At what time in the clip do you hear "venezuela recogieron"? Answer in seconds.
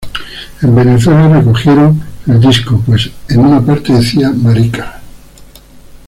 0.73-2.01